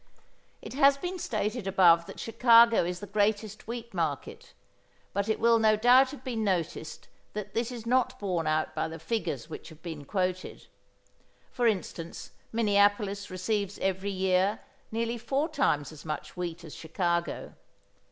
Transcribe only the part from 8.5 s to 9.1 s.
by the